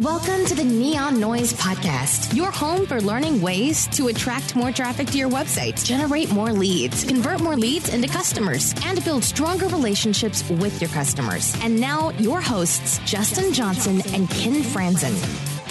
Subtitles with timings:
[0.00, 5.08] Welcome to the Neon Noise Podcast, your home for learning ways to attract more traffic
[5.08, 10.48] to your website, generate more leads, convert more leads into customers, and build stronger relationships
[10.48, 11.54] with your customers.
[11.60, 15.12] And now, your hosts, Justin Johnson and Ken Franzen.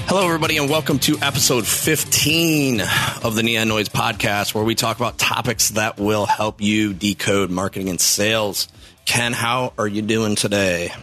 [0.07, 2.81] Hello, everybody, and welcome to episode 15
[3.23, 7.49] of the Neon Noise Podcast, where we talk about topics that will help you decode
[7.49, 8.67] marketing and sales.
[9.05, 10.93] Ken, how are you doing today?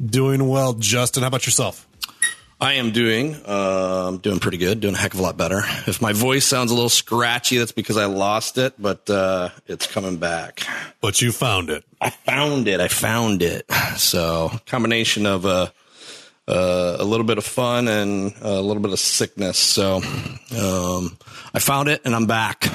[0.00, 1.24] Doing well, Justin.
[1.24, 1.84] How about yourself?
[2.58, 5.62] I am doing um, doing pretty good, doing a heck of a lot better.
[5.86, 9.86] If my voice sounds a little scratchy, that's because I lost it, but uh, it's
[9.86, 10.62] coming back.
[11.02, 11.84] But you found it.
[12.00, 12.80] I found it.
[12.80, 13.70] I found it.
[13.96, 15.72] So combination of a
[16.48, 19.58] uh, a little bit of fun and a little bit of sickness.
[19.58, 21.18] So um,
[21.52, 22.70] I found it, and I'm back.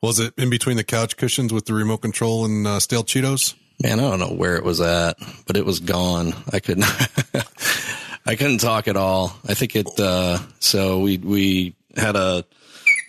[0.00, 3.54] Was it in between the couch cushions with the remote control and uh, stale Cheetos?
[3.82, 6.34] Man, I don't know where it was at, but it was gone.
[6.52, 6.86] I couldn't.
[8.26, 9.36] I couldn't talk at all.
[9.46, 9.88] I think it.
[9.98, 12.44] Uh, so we we had a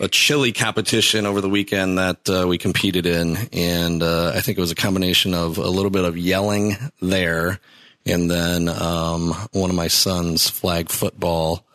[0.00, 4.58] a chili competition over the weekend that uh, we competed in, and uh, I think
[4.58, 7.58] it was a combination of a little bit of yelling there,
[8.06, 11.66] and then um, one of my son's flag football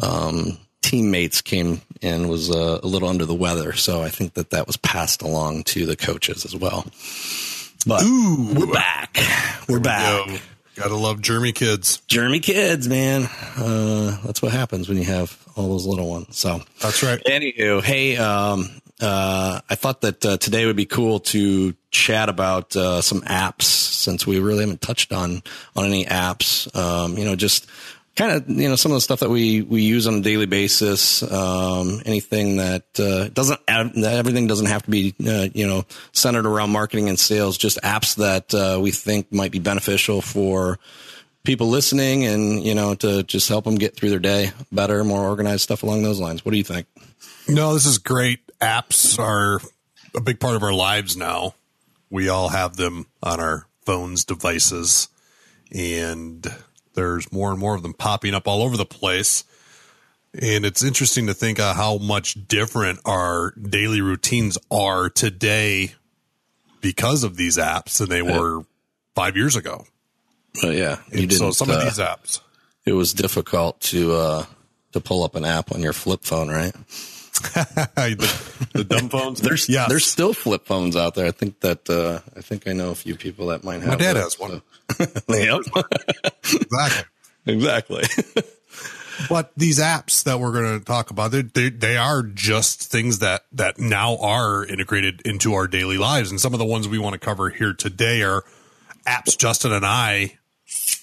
[0.00, 3.74] um, teammates came and was uh, a little under the weather.
[3.74, 6.86] So I think that that was passed along to the coaches as well.
[7.86, 8.54] But Ooh.
[8.54, 9.18] we're back.
[9.68, 10.28] We're back.
[10.28, 10.36] Yo.
[10.76, 12.02] Gotta love Jeremy kids.
[12.06, 13.28] Jeremy kids, man.
[13.56, 16.36] Uh, that's what happens when you have all those little ones.
[16.36, 17.18] So that's right.
[17.24, 18.68] Anywho, hey, um,
[19.00, 23.62] uh, I thought that uh, today would be cool to chat about uh, some apps
[23.62, 25.42] since we really haven't touched on
[25.74, 26.74] on any apps.
[26.76, 27.66] Um, you know, just
[28.16, 30.46] kind of you know some of the stuff that we we use on a daily
[30.46, 31.22] basis.
[31.22, 36.70] Um, anything that uh, doesn't everything doesn't have to be uh, you know centered around
[36.70, 37.56] marketing and sales.
[37.56, 40.78] Just apps that uh, we think might be beneficial for
[41.44, 45.22] people listening, and you know to just help them get through their day better, more
[45.22, 46.44] organized stuff along those lines.
[46.44, 46.86] What do you think?
[47.48, 48.40] No, this is great.
[48.60, 49.60] Apps are
[50.14, 51.54] a big part of our lives now.
[52.08, 55.08] We all have them on our phones, devices,
[55.70, 56.46] and
[56.96, 59.44] there's more and more of them popping up all over the place.
[60.34, 65.94] And it's interesting to think of how much different our daily routines are today
[66.80, 68.62] because of these apps than they were
[69.14, 69.86] five years ago.
[70.62, 70.96] Uh, yeah.
[71.30, 72.40] so some of uh, these apps.
[72.84, 74.46] It was difficult to uh,
[74.92, 76.72] to pull up an app on your flip phone, right?
[77.42, 79.40] the, the, dumb phones.
[79.40, 79.88] There's yes.
[79.88, 81.26] there's still flip phones out there.
[81.26, 83.88] I think that uh, I think I know a few people that might have.
[83.88, 84.50] My dad has one.
[84.50, 84.62] So.
[85.28, 85.60] yep.
[86.44, 87.04] exactly.
[87.46, 88.02] Exactly.
[89.28, 93.20] but these apps that we're going to talk about, they, they, they are just things
[93.20, 96.98] that that now are integrated into our daily lives, and some of the ones we
[96.98, 98.44] want to cover here today are
[99.06, 100.38] apps Justin and I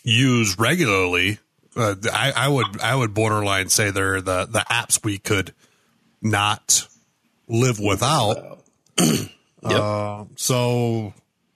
[0.03, 1.39] use regularly.
[1.75, 5.53] Uh, I, I would I would borderline say they're the the apps we could
[6.21, 6.87] not
[7.47, 8.59] live without.
[8.99, 9.29] yep.
[9.63, 11.13] Uh, so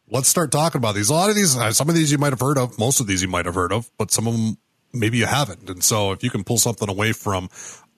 [0.09, 1.09] let's start talking about these.
[1.09, 3.07] A lot of these, uh, some of these you might have heard of, most of
[3.07, 4.57] these you might have heard of, but some of them
[4.93, 5.69] maybe you haven't.
[5.69, 7.49] And so if you can pull something away from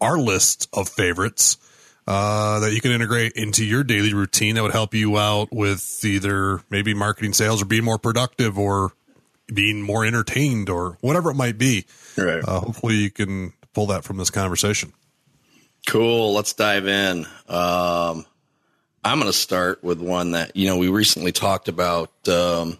[0.02, 1.58] our list of favorites,
[2.08, 6.03] uh, that you can integrate into your daily routine that would help you out with
[6.03, 8.94] either maybe marketing sales or being more productive or
[9.53, 11.86] being more entertained or whatever it might be.
[12.18, 12.44] Right.
[12.44, 14.94] Uh, hopefully you can pull that from this conversation.
[15.88, 16.34] Cool.
[16.34, 17.28] Let's dive in.
[17.47, 18.26] Um,
[19.04, 22.78] I'm going to start with one that, you know, we recently talked about, um,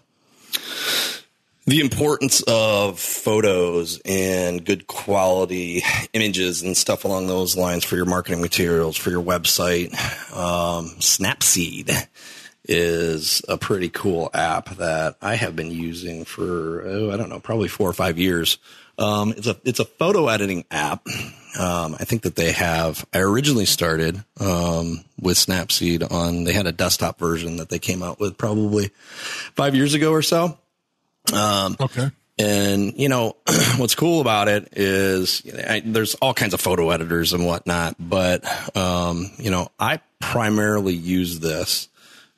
[1.66, 5.82] the importance of photos and good quality
[6.12, 9.92] images and stuff along those lines for your marketing materials, for your website.
[10.36, 12.08] Um, Snapseed
[12.64, 17.40] is a pretty cool app that I have been using for, oh, I don't know,
[17.40, 18.58] probably four or five years.
[18.98, 21.06] Um, it's a, it's a photo editing app
[21.58, 23.06] um, I think that they have.
[23.12, 26.44] I originally started um, with Snapseed on.
[26.44, 28.90] They had a desktop version that they came out with probably
[29.54, 30.58] five years ago or so.
[31.32, 32.10] Um, okay.
[32.38, 33.36] And you know
[33.76, 38.44] what's cool about it is I, there's all kinds of photo editors and whatnot, but
[38.76, 41.88] um, you know I primarily use this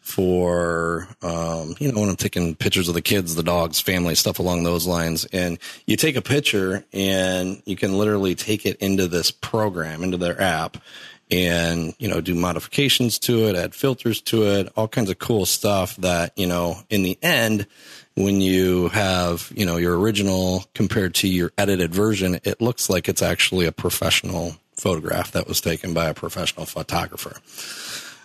[0.03, 4.41] for um, you know when I'm taking pictures of the kids, the dogs, family, stuff
[4.41, 5.25] along those lines.
[5.27, 10.17] And you take a picture and you can literally take it into this program, into
[10.17, 10.77] their app,
[11.31, 15.47] and you know do modifications to it, add filters to it, all kinds of cool
[15.47, 17.67] stuff that you know in the end.
[18.15, 23.09] When you have, you know, your original compared to your edited version, it looks like
[23.09, 27.39] it's actually a professional photograph that was taken by a professional photographer.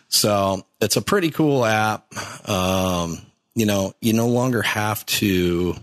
[0.09, 2.07] So it's a pretty cool app.
[2.47, 3.21] Um,
[3.55, 5.75] you know, you no longer have to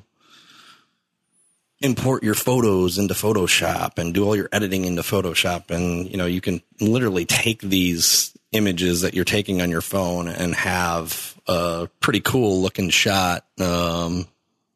[1.80, 5.70] import your photos into Photoshop and do all your editing into Photoshop.
[5.70, 10.28] And, you know, you can literally take these images that you're taking on your phone
[10.28, 14.26] and have a pretty cool looking shot um,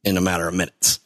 [0.05, 1.01] in a matter of minutes.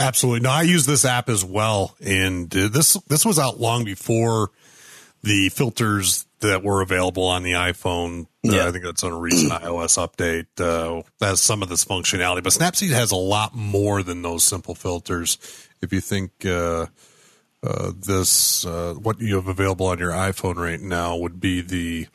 [0.00, 0.40] Absolutely.
[0.40, 4.50] No, I use this app as well, and uh, this this was out long before
[5.24, 8.26] the filters that were available on the iPhone.
[8.46, 10.46] Uh, I think that's on a recent iOS update.
[10.58, 14.74] Uh, has some of this functionality, but Snapseed has a lot more than those simple
[14.74, 15.38] filters.
[15.80, 16.86] If you think uh,
[17.62, 22.06] uh, this, uh, what you have available on your iPhone right now would be the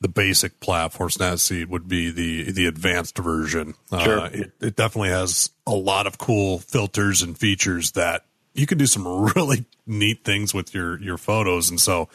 [0.00, 1.08] the basic platform.
[1.08, 3.74] Snapseed would be the the advanced version.
[3.90, 4.20] Sure.
[4.20, 8.78] Uh, it, it definitely has a lot of cool filters and features that you can
[8.78, 11.70] do some really neat things with your your photos.
[11.70, 12.08] And so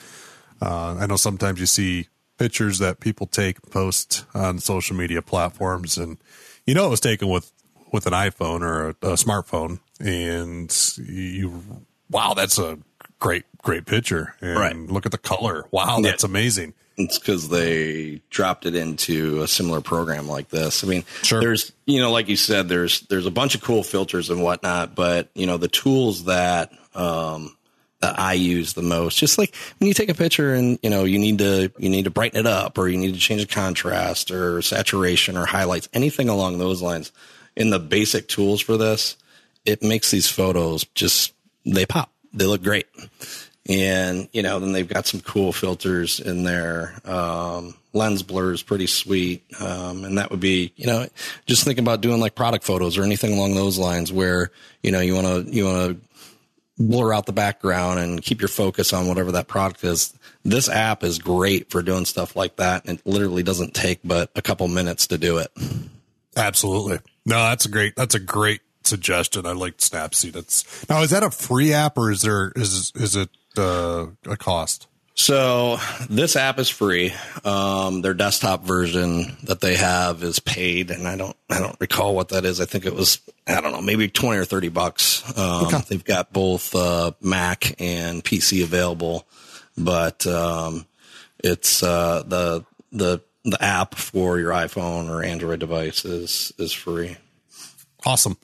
[0.62, 2.07] uh, I know sometimes you see
[2.38, 6.18] pictures that people take post on social media platforms, and
[6.65, 7.51] you know it was taken with
[7.92, 11.63] with an iPhone or a, a smartphone, and you
[12.09, 12.77] wow, that's a
[13.19, 14.36] great great picture.
[14.42, 14.75] And Right.
[14.75, 15.65] look at the color.
[15.71, 16.12] Wow, Yeah.
[16.12, 16.74] that's amazing.
[17.00, 20.83] It's because they dropped it into a similar program like this.
[20.83, 21.39] I mean, Sure.
[21.39, 24.95] there's, you know, like you said, there's there's a bunch of cool filters and whatnot,
[24.95, 27.56] but you know, the tools that um,
[27.99, 31.03] that I use the most, just like when you take a picture and you know
[31.03, 33.47] you need to you need to brighten it up or you need to change the
[33.47, 37.11] contrast or saturation or highlights, anything along those lines.
[37.55, 39.17] In the basic tools for this,
[39.65, 41.33] it makes these photos just
[41.65, 42.11] they pop.
[42.33, 42.85] They look great
[43.69, 48.63] and you know then they've got some cool filters in there um, lens blur is
[48.63, 51.05] pretty sweet um, and that would be you know
[51.45, 54.51] just think about doing like product photos or anything along those lines where
[54.83, 56.06] you know you want to you want to
[56.79, 60.13] blur out the background and keep your focus on whatever that product is
[60.45, 64.29] this app is great for doing stuff like that and it literally doesn't take but
[64.35, 65.51] a couple minutes to do it
[66.38, 67.00] Absolutely.
[67.25, 69.45] No, that's a great that's a great suggestion.
[69.45, 70.35] I like Snapseed.
[70.35, 74.38] It's now is that a free app or is there is is it uh, a
[74.38, 74.88] cost?
[75.19, 75.77] So
[76.11, 77.11] this app is free.
[77.43, 82.13] Um, their desktop version that they have is paid, and I don't I don't recall
[82.15, 82.61] what that is.
[82.61, 85.23] I think it was I don't know maybe twenty or thirty bucks.
[85.35, 89.27] Um, They've got both uh, Mac and PC available,
[89.75, 90.85] but um,
[91.43, 97.17] it's uh, the the the app for your iPhone or Android device is is free.
[98.05, 98.37] Awesome.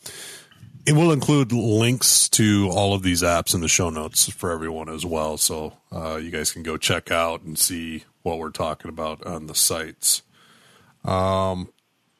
[0.85, 4.89] It will include links to all of these apps in the show notes for everyone
[4.89, 8.89] as well, so uh, you guys can go check out and see what we're talking
[8.89, 10.23] about on the sites.
[11.05, 11.71] Um,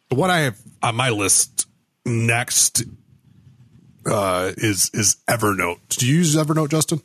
[0.09, 1.67] what I have on my list
[2.05, 2.83] next
[4.05, 5.79] uh, is is Evernote.
[5.97, 7.01] Do you use Evernote, Justin?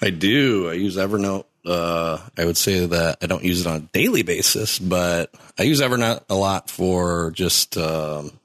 [0.00, 0.68] I do.
[0.68, 1.44] I use Evernote.
[1.64, 5.64] Uh, I would say that I don't use it on a daily basis, but I
[5.64, 8.38] use Evernote a lot for just um,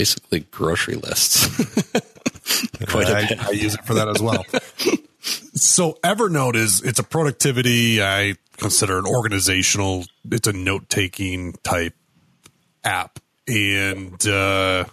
[0.00, 1.46] basically grocery lists.
[2.88, 3.44] Quite a I, bit.
[3.44, 4.46] I use it for that as well.
[5.54, 8.02] so Evernote is it's a productivity.
[8.02, 10.04] I consider an organizational.
[10.24, 11.94] It's a note taking type
[12.82, 14.86] app, and uh,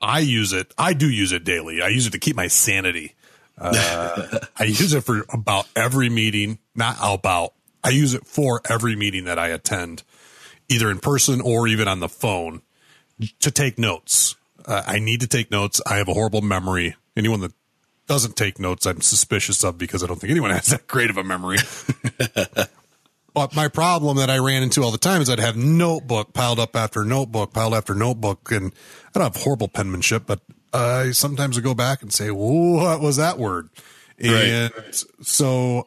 [0.00, 0.74] I use it.
[0.76, 1.80] I do use it daily.
[1.80, 3.14] I use it to keep my sanity.
[3.56, 6.58] Uh, I use it for about every meeting.
[6.74, 7.54] Not about.
[7.84, 10.02] I use it for every meeting that I attend,
[10.68, 12.62] either in person or even on the phone
[13.40, 14.36] to take notes.
[14.64, 15.80] Uh, I need to take notes.
[15.86, 16.96] I have a horrible memory.
[17.16, 17.52] Anyone that
[18.06, 21.16] doesn't take notes, I'm suspicious of because I don't think anyone has that great of
[21.16, 21.58] a memory.
[23.34, 26.58] but my problem that I ran into all the time is I'd have notebook piled
[26.58, 28.72] up after notebook, piled after notebook, and
[29.14, 30.40] I don't have horrible penmanship, but
[30.72, 33.70] I sometimes would go back and say, "What was that word?"
[34.18, 34.72] And
[35.22, 35.84] so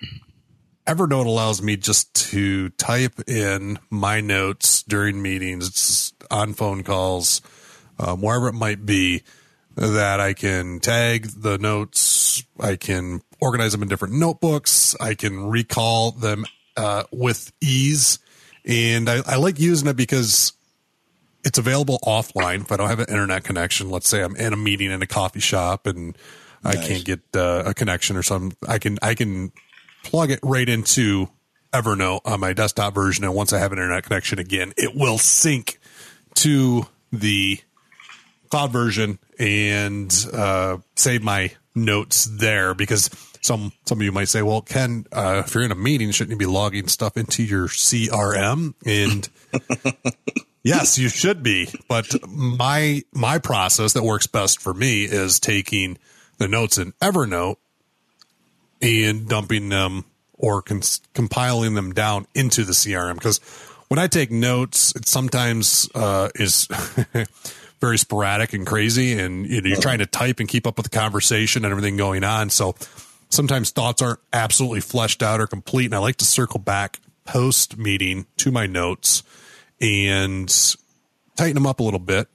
[0.88, 7.41] Evernote allows me just to type in my notes during meetings, on phone calls,
[8.00, 9.23] um, wherever it might be,
[9.75, 12.43] that I can tag the notes.
[12.59, 14.95] I can organize them in different notebooks.
[15.00, 16.45] I can recall them
[16.77, 18.19] uh, with ease.
[18.65, 20.53] And I, I like using it because
[21.43, 22.61] it's available offline.
[22.61, 25.07] If I don't have an internet connection, let's say I'm in a meeting in a
[25.07, 26.17] coffee shop and
[26.63, 29.51] I can't get uh, a connection or something, I can I can
[30.03, 31.27] plug it right into
[31.73, 35.17] Evernote on my desktop version, and once I have an internet connection again, it will
[35.17, 35.79] sync
[36.35, 37.59] to the
[38.50, 43.09] cloud version and uh, save my notes there because
[43.41, 46.31] some some of you might say, well, Ken, uh, if you're in a meeting, shouldn't
[46.31, 48.73] you be logging stuff into your CRM?
[48.85, 49.27] And
[50.63, 51.69] yes, you should be.
[51.88, 55.97] But my my process that works best for me is taking
[56.38, 57.57] the notes in Evernote
[58.81, 63.39] and dumping them or cons- compiling them down into the CRM because
[63.91, 66.69] when I take notes, it sometimes uh, is
[67.81, 70.89] very sporadic and crazy, and you know, you're trying to type and keep up with
[70.89, 72.50] the conversation and everything going on.
[72.50, 72.74] So
[73.27, 77.77] sometimes thoughts aren't absolutely fleshed out or complete, and I like to circle back post
[77.77, 79.24] meeting to my notes
[79.81, 80.48] and
[81.36, 82.29] tighten them up a little bit,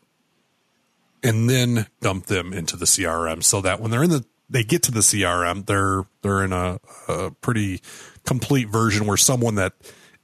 [1.22, 4.82] and then dump them into the CRM so that when they're in the they get
[4.82, 7.80] to the CRM, they're they're in a, a pretty
[8.26, 9.72] complete version where someone that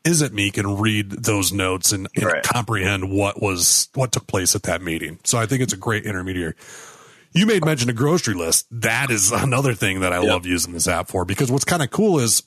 [0.05, 2.43] isn't me can read those notes and, and right.
[2.43, 5.19] comprehend what was what took place at that meeting.
[5.25, 6.55] So I think it's a great intermediary.
[7.33, 8.67] You made mention a grocery list.
[8.71, 10.31] That is another thing that I yep.
[10.31, 12.43] love using this app for because what's kind of cool is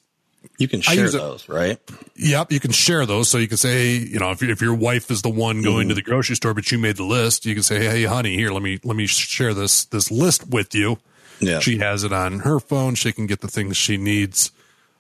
[0.58, 1.80] you can share those, right?
[2.16, 3.30] Yep, you can share those.
[3.30, 5.90] So you can say, you know, if if your wife is the one going mm.
[5.90, 8.52] to the grocery store, but you made the list, you can say, "Hey, honey, here,
[8.52, 10.98] let me let me share this this list with you."
[11.40, 12.96] Yeah, she has it on her phone.
[12.96, 14.52] She can get the things she needs,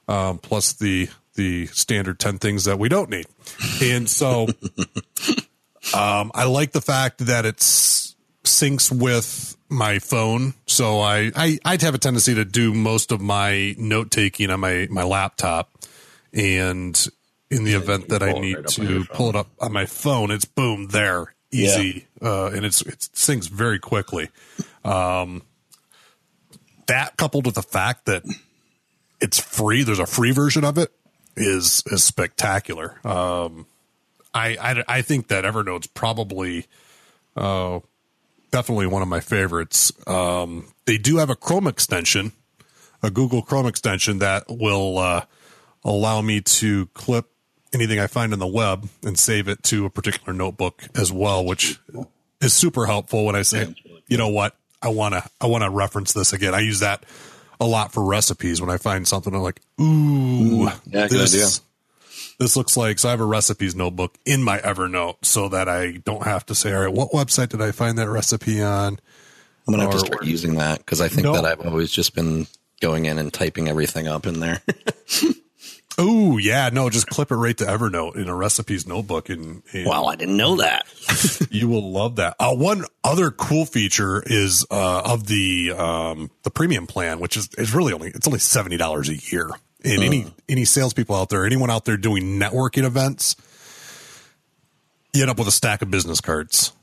[0.07, 3.25] um, plus the the standard 10 things that we don't need.
[3.81, 4.43] And so
[5.93, 10.53] um, I like the fact that it syncs with my phone.
[10.65, 14.59] So I, I, I'd have a tendency to do most of my note taking on
[14.59, 15.71] my, my laptop.
[16.33, 17.07] And
[17.49, 20.31] in the yeah, event that I need right to pull it up on my phone,
[20.31, 22.07] it's boom there, easy.
[22.21, 22.29] Yeah.
[22.29, 24.29] Uh, and it's, it syncs very quickly.
[24.83, 25.43] Um,
[26.87, 28.23] that coupled with the fact that
[29.19, 30.91] it's free, there's a free version of it
[31.37, 32.99] is is spectacular.
[33.05, 33.65] Um,
[34.33, 36.65] I, I, I think that Evernote's probably
[37.37, 37.79] uh,
[38.51, 39.93] definitely one of my favorites.
[40.07, 42.33] Um, they do have a Chrome extension,
[43.01, 45.25] a Google Chrome extension that will uh,
[45.85, 47.29] allow me to clip
[47.73, 51.45] anything I find on the web and save it to a particular notebook as well,
[51.45, 51.79] which
[52.41, 53.73] is super helpful when I say,
[54.07, 56.53] you know what, I want to I want to reference this again.
[56.53, 57.05] I use that
[57.59, 61.61] a lot for recipes when I find something I'm like, ooh, yeah, this,
[62.39, 65.93] this looks like so I have a recipes notebook in my Evernote so that I
[66.03, 68.99] don't have to say, all right, what website did I find that recipe on?
[69.67, 71.33] I'm gonna have to start using that because I think no.
[71.33, 72.47] that I've always just been
[72.81, 74.61] going in and typing everything up in there.
[75.97, 79.29] Oh yeah, no, just clip it right to Evernote in a recipes notebook.
[79.29, 80.85] And, and wow, I didn't know that.
[81.51, 82.35] you will love that.
[82.39, 87.49] Uh, one other cool feature is uh, of the um, the premium plan, which is
[87.57, 89.49] is really only it's only seventy dollars a year.
[89.83, 90.05] And uh.
[90.05, 93.37] any any salespeople out there, anyone out there doing networking events,
[95.13, 96.73] you end up with a stack of business cards.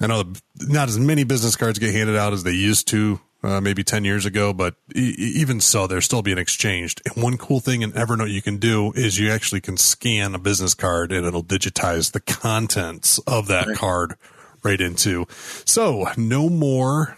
[0.00, 0.22] I know
[0.60, 4.04] not as many business cards get handed out as they used to uh, maybe 10
[4.04, 7.02] years ago, but e- even so, they're still being exchanged.
[7.06, 10.38] And one cool thing in Evernote you can do is you actually can scan a
[10.38, 14.16] business card and it'll digitize the contents of that card
[14.62, 15.26] right into.
[15.64, 17.16] So no more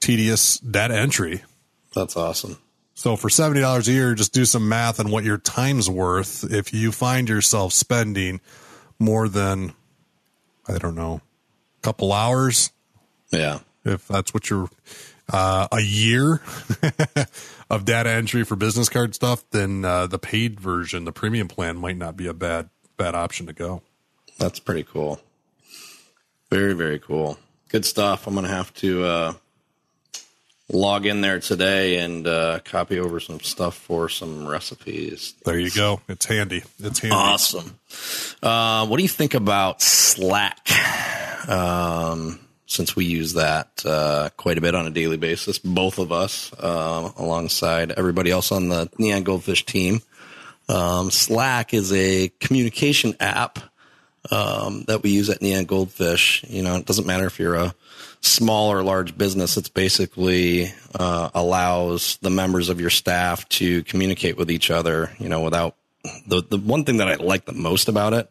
[0.00, 1.42] tedious data entry.
[1.94, 2.58] That's awesome.
[2.94, 6.44] So for $70 a year, just do some math on what your time's worth.
[6.52, 8.40] If you find yourself spending
[8.98, 9.72] more than,
[10.68, 11.20] I don't know,
[11.78, 12.70] a couple hours.
[13.30, 13.60] Yeah.
[13.84, 14.68] If that's what you're,
[15.32, 16.40] uh, a year
[17.70, 21.76] of data entry for business card stuff, then uh, the paid version, the premium plan,
[21.78, 23.82] might not be a bad bad option to go.
[24.38, 25.20] That's pretty cool.
[26.50, 27.38] Very very cool.
[27.70, 28.26] Good stuff.
[28.26, 29.32] I'm gonna have to uh,
[30.70, 35.34] log in there today and uh, copy over some stuff for some recipes.
[35.44, 36.00] There you go.
[36.08, 36.62] It's handy.
[36.78, 37.16] It's handy.
[37.16, 37.78] Awesome.
[38.42, 40.68] Uh, what do you think about Slack?
[41.48, 42.38] Um,
[42.72, 46.52] since we use that uh, quite a bit on a daily basis, both of us,
[46.54, 50.00] uh, alongside everybody else on the Neon Goldfish team.
[50.68, 53.58] Um, Slack is a communication app
[54.30, 56.44] um, that we use at Neon Goldfish.
[56.48, 57.74] You know, it doesn't matter if you're a
[58.20, 59.56] small or large business.
[59.56, 65.10] It's basically uh, allows the members of your staff to communicate with each other.
[65.18, 65.76] You know, without
[66.26, 68.30] the the one thing that I like the most about it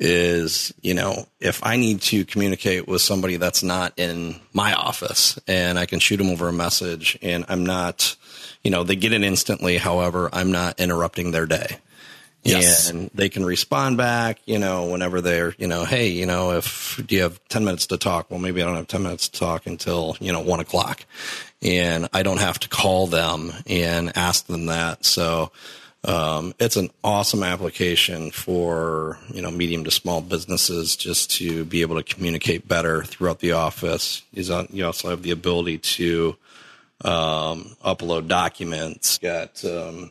[0.00, 5.38] is, you know, if I need to communicate with somebody that's not in my office
[5.46, 8.16] and I can shoot them over a message and I'm not,
[8.64, 9.76] you know, they get it instantly.
[9.76, 11.76] However, I'm not interrupting their day.
[12.42, 12.88] Yes.
[12.88, 16.98] And they can respond back, you know, whenever they're, you know, hey, you know, if
[17.06, 18.30] do you have 10 minutes to talk?
[18.30, 21.04] Well, maybe I don't have 10 minutes to talk until, you know, one o'clock
[21.60, 25.04] and I don't have to call them and ask them that.
[25.04, 25.52] So,
[26.04, 31.82] um, it's an awesome application for you know medium to small businesses just to be
[31.82, 34.22] able to communicate better throughout the office.
[34.32, 36.36] You also have the ability to
[37.04, 40.10] um, upload documents, got um,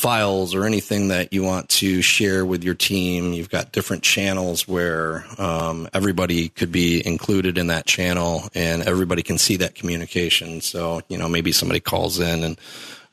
[0.00, 3.34] files or anything that you want to share with your team.
[3.34, 9.22] You've got different channels where um, everybody could be included in that channel and everybody
[9.22, 10.62] can see that communication.
[10.62, 12.58] So, you know, maybe somebody calls in and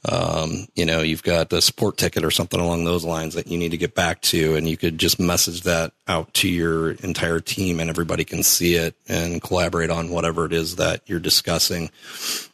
[0.08, 3.58] um, you know, you've got a support ticket or something along those lines that you
[3.58, 7.40] need to get back to, and you could just message that out to your entire
[7.40, 11.90] team, and everybody can see it and collaborate on whatever it is that you're discussing.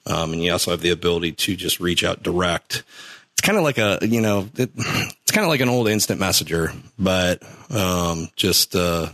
[0.05, 2.83] Um, and you also have the ability to just reach out direct.
[3.33, 6.19] It's kind of like a, you know, it, it's kind of like an old instant
[6.19, 9.09] messenger, but um, just uh,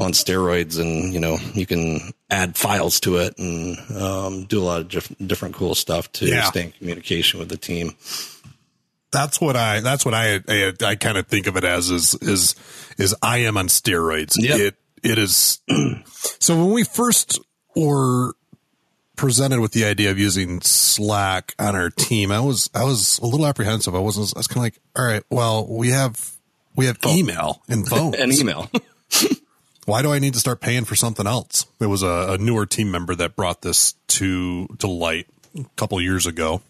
[0.00, 4.64] on steroids, and you know, you can add files to it and um, do a
[4.64, 6.44] lot of diff- different cool stuff to Yeah.
[6.44, 7.92] stay in communication with the team.
[9.12, 9.80] That's what I.
[9.80, 10.40] That's what I.
[10.48, 12.54] I, I kind of think of it as is is
[12.96, 14.34] is IM on steroids.
[14.38, 14.60] Yep.
[14.60, 15.58] It it is.
[16.38, 17.38] so when we first
[17.74, 18.34] were
[19.16, 23.26] presented with the idea of using Slack on our team, I was I was a
[23.26, 23.94] little apprehensive.
[23.94, 24.32] I wasn't.
[24.36, 26.36] I was kind of like, all right, well, we have
[26.76, 28.70] we have email and phone And email.
[29.90, 31.66] why do I need to start paying for something else?
[31.80, 35.26] It was a, a newer team member that brought this to to light
[35.58, 36.62] a couple years ago,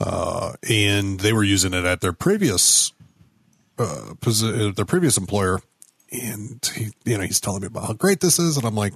[0.00, 2.92] uh, and they were using it at their previous
[3.78, 5.60] uh, posi- uh, their previous employer,
[6.12, 8.94] and he, you know he's telling me about how great this is, and I'm like,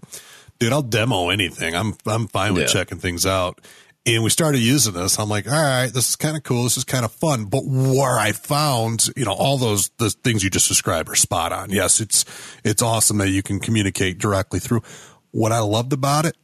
[0.59, 1.75] dude, I'll demo anything.
[1.75, 2.69] I'm I'm fine with Yeah.
[2.69, 3.61] checking things out.
[4.05, 5.19] And we started using this.
[5.19, 6.65] I'm like, all right, this is kind of cool.
[6.65, 7.45] This is kind of fun.
[7.45, 11.53] But where I found, you know, all those the things you just described are spot
[11.53, 11.71] on.
[11.71, 12.25] Yes, it's
[12.65, 14.83] it's awesome that you can communicate directly through.
[15.31, 16.37] What I loved about it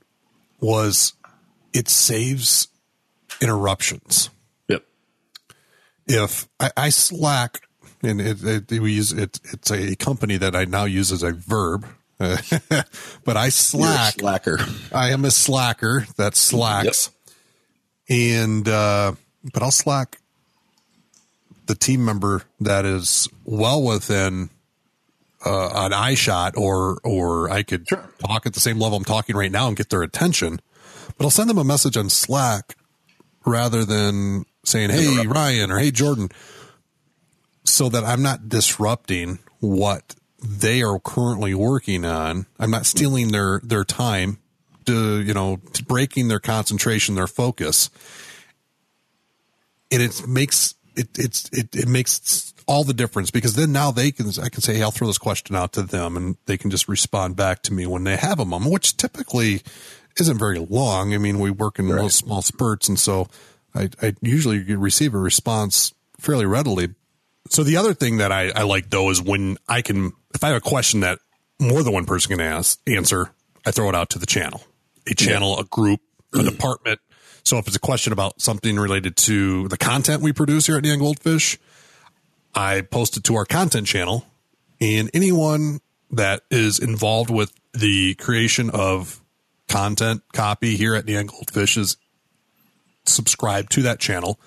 [0.61, 1.15] was
[1.73, 2.69] it saves
[3.41, 4.31] interruptions.
[4.69, 4.85] yep.
[6.07, 7.62] If I, I Slack,
[8.03, 11.33] and it, it, we use it, it's a company that I now use as a
[11.33, 11.87] verb.
[12.19, 14.15] but I Slack.
[14.15, 14.59] slacker.
[14.93, 17.11] I am a slacker that slacks.
[18.09, 19.12] And, uh,
[19.53, 20.21] but I'll slack
[21.67, 24.50] the team member that is well within,
[25.45, 29.37] uh, an eye shot or, or I could talk at the same level I'm talking
[29.37, 30.61] right now and get their attention,
[31.17, 32.77] but I'll send them a message on Slack
[33.45, 36.31] rather than saying, Hey, Ryan or Hey, Jordan,
[37.65, 42.47] so that I'm not disrupting what they are currently working on.
[42.59, 44.38] I'm not stealing their, their time
[44.88, 47.90] to, you know, breaking their concentration, their focus.
[49.90, 54.11] And it makes it, it's, it, it makes all the difference because then now they
[54.11, 56.70] can, I can say, Hey, I'll throw this question out to them and they can
[56.70, 59.62] just respond back to me when they have a moment, which typically
[60.18, 61.14] isn't very long.
[61.14, 62.88] I mean, we work in those small spurts.
[62.88, 63.29] And so
[63.74, 66.94] I, I usually receive a response fairly readily.
[67.48, 70.48] So the other thing that I, I like though is when I can, if I
[70.48, 71.20] have a question that
[71.61, 73.31] more than one person can ask, answer,
[73.66, 74.62] I throw it out to the channel,
[75.11, 76.01] a channel, a group,
[76.35, 76.51] a mm.
[76.51, 77.01] department.
[77.44, 80.83] So if it's a question about something related to the content we produce here at
[80.83, 81.59] Neon Goldfish,
[82.55, 84.27] I post it to our content channel
[84.81, 89.21] and anyone that is involved with the creation of
[89.68, 91.97] content copy here at Neon Goldfish is
[93.05, 94.38] subscribed to that channel,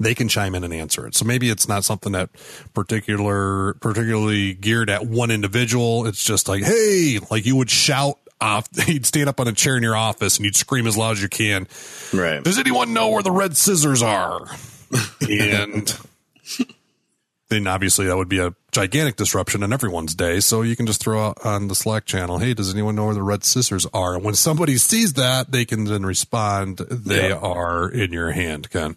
[0.00, 1.14] they can chime in and answer it.
[1.14, 2.30] So maybe it's not something that
[2.74, 6.06] particular particularly geared at one individual.
[6.06, 9.76] It's just like, hey, like you would shout off, you'd stand up on a chair
[9.76, 11.66] in your office and you'd scream as loud as you can.
[12.12, 12.42] Right.
[12.42, 14.46] Does anyone know where the red scissors are?
[15.22, 15.98] and
[17.48, 20.40] then obviously that would be a gigantic disruption in everyone's day.
[20.40, 23.14] So you can just throw out on the Slack channel, hey, does anyone know where
[23.14, 24.14] the red scissors are?
[24.14, 27.36] And when somebody sees that, they can then respond, they Yeah.
[27.36, 28.96] are in your hand, Ken.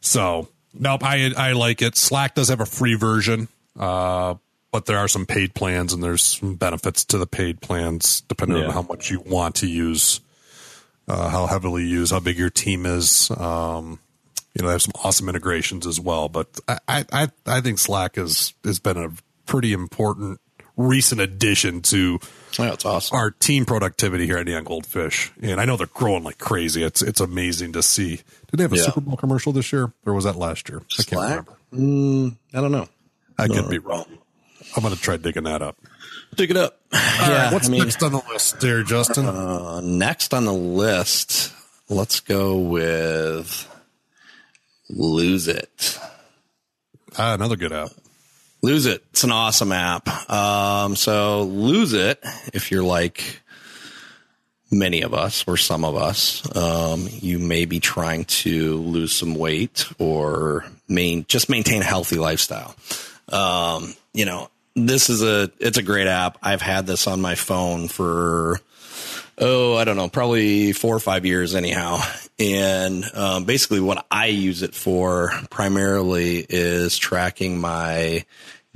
[0.00, 1.96] So nope, I I like it.
[1.96, 3.48] Slack does have a free version.
[3.78, 4.34] Uh
[4.70, 8.58] but there are some paid plans and there's some benefits to the paid plans depending
[8.58, 8.66] Yeah.
[8.66, 10.20] on how much you want to use
[11.08, 13.30] uh, how heavily you use, how big your team is.
[13.30, 13.98] Um,
[14.54, 16.28] you know, they have some awesome integrations as well.
[16.28, 19.10] But I, I, I- think Slack has has been a
[19.46, 20.38] pretty important
[20.76, 22.18] recent addition to
[22.58, 23.16] that's awesome.
[23.16, 25.32] our team productivity here at Neon Goldfish.
[25.40, 26.82] And I know they're growing like crazy.
[26.82, 28.16] It's it's amazing to see.
[28.50, 28.82] Did they have a Yeah.
[28.82, 30.82] Super Bowl commercial this year, or was that last year?
[30.98, 31.56] I can't remember.
[31.72, 32.86] Mm, I don't know.
[33.38, 34.04] I could be wrong.
[34.76, 35.76] I'm going to try digging that up.
[36.36, 36.78] Dig it up.
[36.92, 39.26] All yeah, right, what's I mean, next on the list there, Justin?
[39.26, 41.52] uh, next on the list,
[41.88, 43.66] let's go with
[44.90, 45.98] Lose It.
[47.18, 47.88] ah, another good app.
[48.62, 49.02] Lose It.
[49.10, 50.08] It's an awesome app.
[50.30, 52.20] Um, so Lose It,
[52.52, 53.40] if you're like
[54.70, 59.34] many of us or some of us, um, you may be trying to lose some
[59.34, 62.74] weight or main, just maintain a healthy lifestyle.
[63.30, 64.50] Um, you know,
[64.86, 66.38] this is a, it's a great app.
[66.42, 68.60] I've had this on my phone for,
[69.38, 72.00] oh, I don't know, probably four or five years anyhow.
[72.38, 78.24] And um, basically, what I use it for primarily is tracking my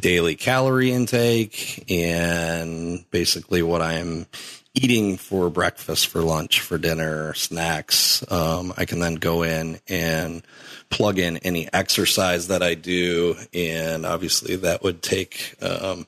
[0.01, 4.27] daily calorie intake and basically what I'm
[4.75, 10.43] eating for breakfast, for lunch, for dinner, snacks, um, I can then go in and
[10.93, 16.07] plug in any exercise that I do, and obviously that would take um,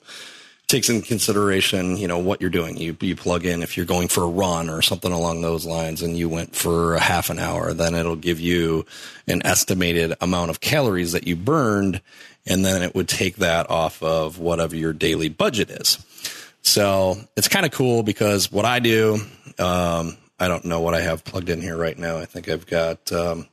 [0.69, 2.77] takes in consideration, you know, what you're doing.
[2.77, 6.03] You you plug in if you're going for a run or something along those lines,
[6.03, 8.87] and you went for a half an hour, then it'll give you
[9.27, 12.01] an estimated amount of calories that you burned,
[12.47, 15.99] and then it would take that off of whatever your daily budget is.
[16.63, 19.15] So it's kind of cool because what I do,
[19.59, 22.19] um, I don't know what I have plugged in here right now.
[22.19, 23.47] I think I've got um,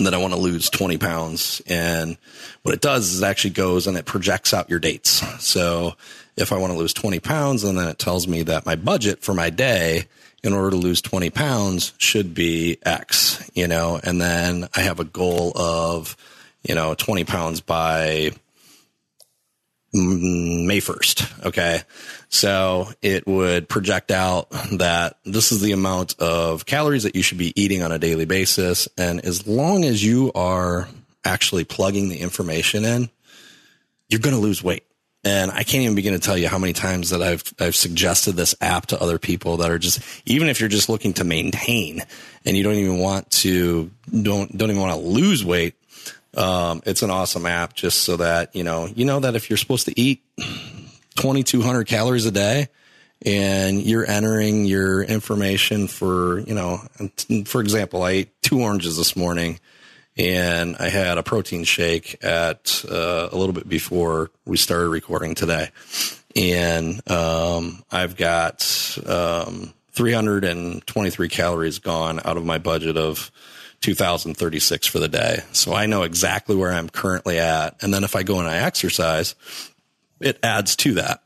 [0.00, 1.62] that I want to lose 20 pounds.
[1.66, 2.16] And
[2.62, 5.22] what it does is it actually goes and it projects out your dates.
[5.44, 5.94] So
[6.36, 9.22] if I want to lose 20 pounds, and then it tells me that my budget
[9.22, 10.06] for my day
[10.42, 15.00] in order to lose 20 pounds should be X, you know, and then I have
[15.00, 16.16] a goal of,
[16.62, 18.32] you know, 20 pounds by
[19.92, 21.46] May 1st.
[21.46, 21.82] Okay.
[22.34, 27.38] So it would project out that this is the amount of calories that you should
[27.38, 28.88] be eating on a daily basis.
[28.98, 30.88] And as long as you are
[31.24, 33.08] actually plugging the information in,
[34.08, 34.82] you're going to lose weight.
[35.22, 38.32] And I can't even begin to tell you how many times that I've, I've suggested
[38.32, 42.02] this app to other people that are just, even if you're just looking to maintain
[42.44, 45.76] and you don't even want to, don't, don't even want to lose weight,
[46.36, 49.56] um, it's an awesome app just so that, you know, you know that if you're
[49.56, 50.20] supposed to eat
[51.16, 52.68] 2,200 calories a day
[53.24, 56.78] and you're entering your information for, you know,
[57.46, 59.58] for example, I ate two oranges this morning
[60.16, 65.34] and I had a protein shake at uh, a little bit before we started recording
[65.34, 65.70] today.
[66.36, 73.30] And um, I've got um, 323 calories gone out of my budget of
[73.80, 75.40] 2036 for the day.
[75.52, 77.82] So I know exactly where I'm currently at.
[77.82, 79.34] And then if I go and I exercise,
[80.24, 81.20] it adds to that.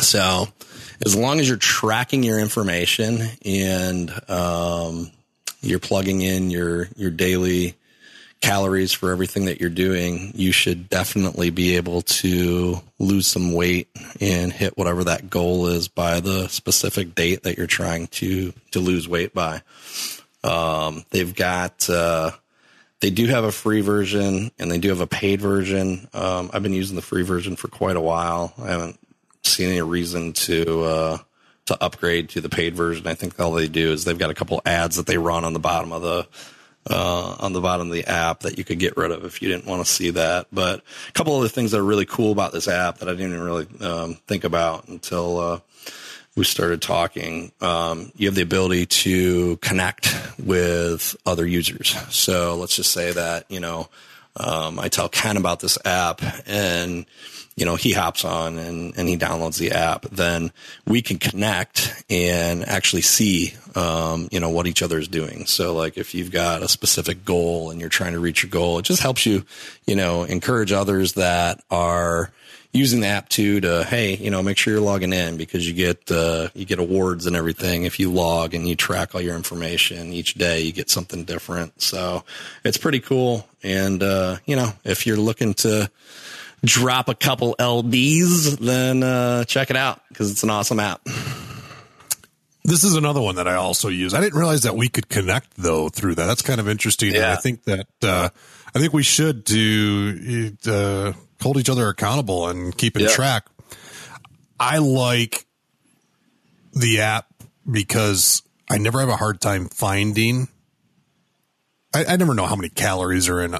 [0.00, 0.46] So
[1.04, 5.10] as long as you're tracking your information and um,
[5.60, 7.74] you're plugging in your your daily
[8.40, 13.88] calories for everything that you're doing, you should definitely be able to lose some weight
[14.20, 18.80] and hit whatever that goal is by the specific date that you're trying to to
[18.80, 19.62] lose weight by.
[20.44, 22.30] Um, they've got, uh,
[23.00, 26.08] they do have a free version and they do have a paid version.
[26.14, 28.54] Um, I've been using the free version for quite a while.
[28.58, 28.98] I haven't
[29.44, 31.18] seen any reason to, uh,
[31.66, 33.06] to upgrade to the paid version.
[33.06, 35.52] I think all they do is they've got a couple ads that they run on
[35.52, 36.26] the bottom of the,
[36.88, 39.48] uh, on the bottom of the app that you could get rid of if you
[39.48, 40.46] didn't want to see that.
[40.52, 43.14] But a couple of the things that are really cool about this app that I
[43.14, 45.60] didn't really um, think about until uh,
[46.36, 51.96] we started talking, um, you have the ability to connect with other users.
[52.10, 53.88] So let's just say that, you know,
[54.36, 57.06] um, I tell Ken about this app and,
[57.56, 60.52] you know, he hops on and, and he downloads the app, then
[60.86, 65.46] we can connect and actually see, um, you know, what each other is doing.
[65.46, 68.78] So like if you've got a specific goal and you're trying to reach your goal,
[68.78, 69.46] it just helps you,
[69.86, 72.30] you know, encourage others that are,
[72.76, 75.74] using the app too to hey you know make sure you're logging in because you
[75.74, 79.36] get uh, you get awards and everything if you log and you track all your
[79.36, 82.24] information each day you get something different so
[82.64, 85.90] it's pretty cool and uh, you know if you're looking to
[86.64, 91.00] drop a couple lbs then uh, check it out because it's an awesome app
[92.66, 94.12] this is another one that I also use.
[94.12, 96.26] I didn't realize that we could connect though through that.
[96.26, 97.14] That's kind of interesting.
[97.14, 97.32] Yeah.
[97.32, 98.28] I think that uh,
[98.74, 103.08] I think we should do uh, hold each other accountable and keep in yeah.
[103.08, 103.46] track.
[104.58, 105.46] I like
[106.72, 107.26] the app
[107.70, 110.48] because I never have a hard time finding.
[111.94, 113.58] I, I never know how many calories are in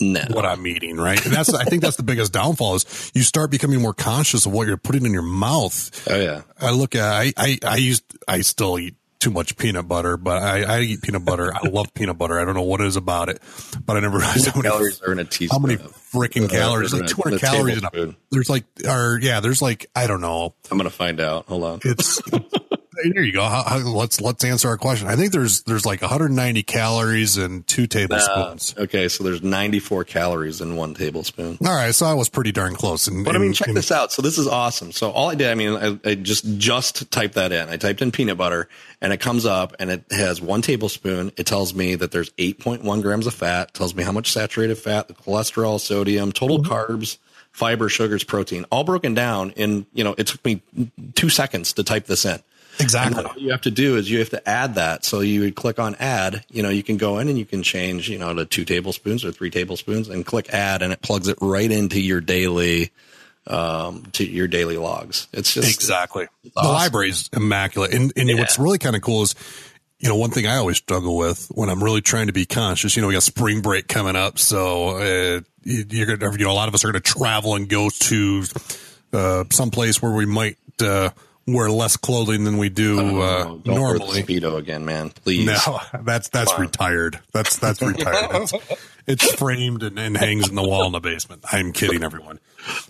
[0.00, 0.20] no.
[0.30, 1.22] what I'm eating, right?
[1.24, 4.52] And that's I think that's the biggest downfall is you start becoming more conscious of
[4.52, 6.08] what you're putting in your mouth.
[6.08, 6.42] Oh yeah.
[6.60, 8.94] I look at I I, I used I still eat
[9.26, 11.52] too much peanut butter, but I, I eat peanut butter.
[11.52, 12.38] I love peanut butter.
[12.38, 13.42] I don't know what it is about it,
[13.84, 15.60] but I never realized how many calories are in a teaspoon.
[15.60, 16.94] How many freaking calories?
[16.94, 20.54] Like 200 calories in a, there's like, or yeah, there's like, I don't know.
[20.70, 21.46] I'm going to find out.
[21.46, 21.80] Hold on.
[21.84, 22.22] It's,
[23.12, 23.42] there you go.
[23.44, 25.08] How, how, let's let's answer our question.
[25.08, 28.74] I think there's there's like 190 calories and two tablespoons.
[28.76, 31.58] Uh, okay, so there's 94 calories in one tablespoon.
[31.64, 33.06] All right, so I was pretty darn close.
[33.06, 34.12] And, but I mean, check this out.
[34.12, 34.92] So this is awesome.
[34.92, 37.68] So all I did, I mean, I, I just just typed that in.
[37.68, 38.68] I typed in peanut butter,
[39.00, 41.32] and it comes up, and it has one tablespoon.
[41.36, 43.74] It tells me that there's 8.1 grams of fat.
[43.74, 46.72] Tells me how much saturated fat, the cholesterol, sodium, total mm-hmm.
[46.72, 47.18] carbs
[47.56, 50.60] fiber, sugars, protein, all broken down in, you know, it took me
[51.14, 52.38] two seconds to type this in.
[52.80, 53.24] Exactly.
[53.24, 55.04] all you have to do is you have to add that.
[55.04, 57.62] So you would click on add, you know, you can go in and you can
[57.62, 61.28] change, you know, to two tablespoons or three tablespoons and click add and it plugs
[61.28, 62.90] it right into your daily,
[63.46, 65.28] um, to your daily logs.
[65.32, 66.72] It's just exactly it's the awesome.
[66.74, 67.94] library's immaculate.
[67.94, 68.34] And and Yeah.
[68.36, 69.34] what's really kind of cool is,
[69.98, 72.96] you know, one thing I always struggle with when I'm really trying to be conscious.
[72.96, 76.50] You know, we got spring break coming up, so uh, you- you're gonna, you know,
[76.50, 78.44] a lot of us are going to travel and go to
[79.12, 81.08] uh, someplace where we might uh,
[81.46, 85.10] wear less clothing than we do uh, Oh, don't wear the speedo again, man.
[85.10, 85.46] Please.
[85.46, 86.60] No, that's that's on.
[86.60, 87.20] retired.
[87.32, 88.28] That's that's retired.
[88.32, 88.52] It's,
[89.06, 91.44] it's framed and, and hangs in the wall in the basement.
[91.52, 92.40] I'm kidding, everyone.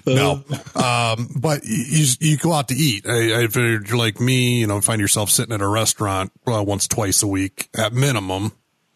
[0.07, 0.43] No,
[0.75, 3.05] um, but you you go out to eat.
[3.07, 6.89] I, if you're like me, you know, find yourself sitting at a restaurant uh, once
[6.89, 8.53] twice a week at minimum,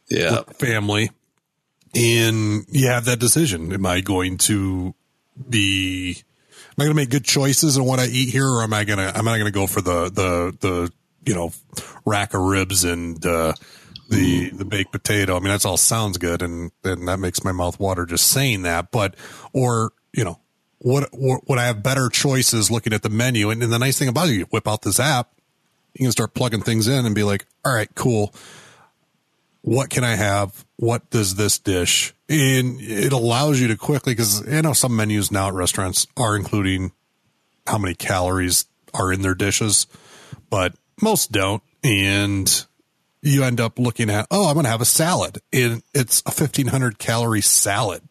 [0.08, 0.42] Yeah.
[0.58, 1.10] family,
[1.94, 4.94] and you have that decision: Am I going to
[5.48, 6.22] be?
[6.70, 8.84] Am I going to make good choices on what I eat here, or am I
[8.84, 9.16] going to?
[9.16, 10.92] Am I going to go for the the the
[11.24, 11.52] you know
[12.04, 13.52] rack of ribs and uh,
[14.08, 15.36] the the baked potato?
[15.36, 18.62] I mean, that's all sounds good, and and that makes my mouth water just saying
[18.62, 18.90] that.
[18.90, 19.14] But
[19.52, 20.40] or you know.
[20.82, 23.50] What, what would I have better choices looking at the menu?
[23.50, 25.30] And, and the nice thing about it, you whip out this app,
[25.92, 28.34] you can start plugging things in and be like, all right, cool
[29.62, 30.64] what can I have?
[30.76, 32.14] What does this dish?
[32.30, 36.36] And it allows you to quickly, because you know some menus now at restaurants are
[36.36, 36.92] including
[37.66, 39.88] how many calories are in their dishes,
[40.48, 41.62] but most don't.
[41.82, 42.66] And
[43.20, 46.30] you end up looking at, oh, I'm going to have a salad, and it's a
[46.30, 48.02] 1500 calorie salad.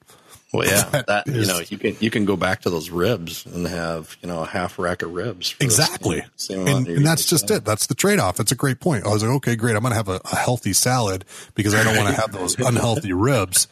[0.52, 3.46] Well, yeah, That that you know, you can you can go back to those ribs
[3.46, 5.52] and have you know a half rack of ribs.
[5.52, 6.22] for Exactly.
[6.36, 7.66] same- same And, and that's just it.
[7.66, 8.40] That's the trade off.
[8.40, 9.06] It's a great point.
[9.06, 9.76] I was like, okay, great.
[9.76, 12.58] I'm going to have a, a healthy salad because I don't want to have those
[12.60, 13.68] unhealthy ribs.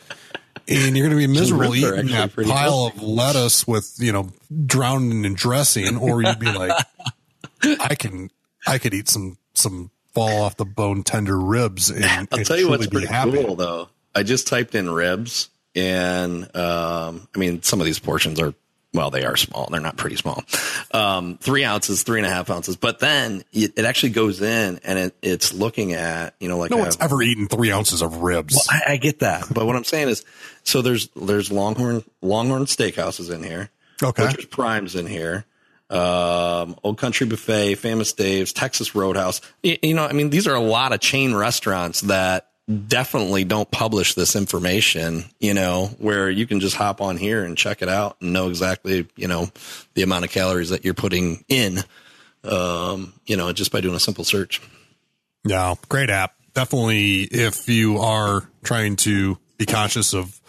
[0.69, 4.29] And you're going to be miserable eating that pile of lettuce with, you know,
[4.65, 6.73] drowning in dressing, or you'd be like,
[7.63, 8.29] I can,
[8.67, 12.57] I could eat some, some fall off the bone tender ribs and, I'll and tell
[12.57, 13.43] you what's pretty happy.
[13.43, 13.89] cool though.
[14.13, 18.53] I just typed in ribs, and um, I mean some of these portions are
[18.93, 19.67] well, they are small.
[19.69, 20.43] They're not pretty small.
[20.91, 22.77] Um, three ounces, three and a half ounces.
[22.77, 26.71] But then it, it actually goes in and it, it's looking at you know like
[26.71, 28.55] No I one's ever eaten three ounces of ribs.
[28.55, 30.25] Well, I, I get that, but what I'm saying is,
[30.63, 33.69] so there's there's Longhorn Longhorn Steakhouses in here,
[34.01, 34.25] Okay.
[34.25, 35.45] Butcher's Primes in here,
[35.89, 39.41] um, Old Country Buffet, Famous Dave's, Texas Roadhouse.
[39.61, 42.49] You, you know, I mean, these are a lot of chain restaurants that
[42.87, 45.25] definitely don't publish this information.
[45.39, 48.49] You know, where you can just hop on here and check it out and know
[48.49, 49.49] exactly you know
[49.93, 51.79] the amount of calories that you're putting in.
[52.43, 54.61] Um, you know, just by doing a simple search.
[55.45, 56.33] Yeah, great app.
[56.53, 60.39] Definitely, if you are trying to be conscious of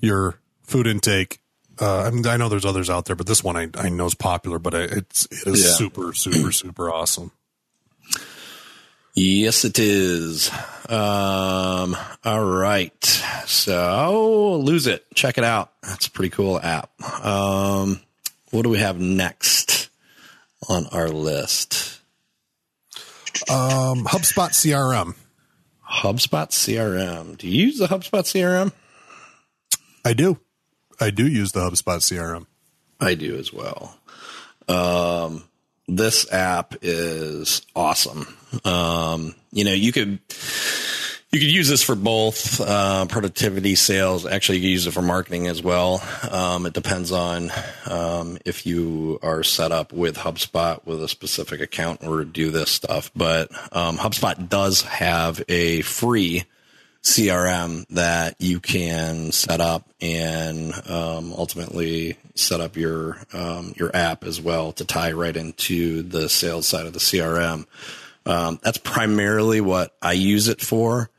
[0.00, 1.38] your food intake.
[1.80, 4.04] Uh, I mean, I know there's others out there, but this one I, I know
[4.06, 4.58] is popular.
[4.58, 5.70] But it's it is Yeah.
[5.72, 7.32] super, super, super awesome.
[9.22, 10.50] Yes, it is.
[10.88, 13.04] Um, all right.
[13.44, 15.04] So lose it.
[15.14, 15.72] Check it out.
[15.82, 16.90] That's a pretty cool app.
[17.22, 18.00] Um,
[18.50, 19.90] what do we have next
[20.70, 22.00] on our list?
[23.50, 25.14] Um, HubSpot CRM.
[25.86, 27.36] HubSpot CRM.
[27.36, 28.72] Do you use the HubSpot CRM?
[30.02, 30.38] I do.
[30.98, 32.46] I do use the HubSpot CRM.
[32.98, 33.98] I do as well.
[34.66, 35.44] Um,
[35.86, 38.38] this app is awesome.
[38.64, 40.18] Um, you know, you could
[41.30, 44.26] you could use this for both uh, productivity, sales.
[44.26, 46.02] Actually, you could use it for marketing as well.
[46.28, 47.52] Um, it depends on
[47.86, 52.30] um, if you are set up with HubSpot with a specific account in order to
[52.30, 53.12] do this stuff.
[53.14, 56.44] But um, HubSpot does have a free
[57.02, 64.24] CRM that you can set up and um, ultimately set up your um, your app
[64.24, 67.66] as well to tie right into the sales side of the CRM.
[68.26, 71.10] Um, that's primarily what I use it for.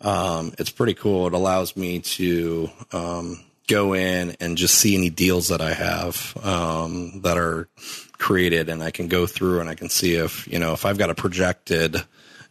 [0.00, 1.26] Um, it's pretty cool.
[1.26, 6.36] It allows me to um, go in and just see any deals that I have
[6.42, 7.68] um, that are
[8.18, 10.98] created, and I can go through and I can see if you know if I've
[10.98, 11.96] got a projected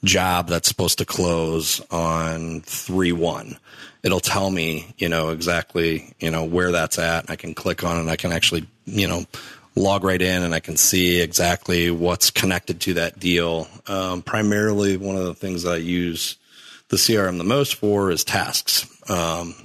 [0.04, 3.58] job that's supposed to close on three one.
[4.02, 7.30] It'll tell me, you know, exactly, you know, where that's at.
[7.30, 8.00] I can click on it.
[8.02, 9.26] And I can actually, you know,
[9.80, 13.68] log right in and I can see exactly what's connected to that deal.
[13.88, 16.38] Um, primarily, one of the things I use
[16.90, 18.86] the CRM the most for is tasks.
[19.10, 19.56] Um,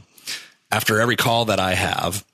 [0.70, 2.24] after every call that I have,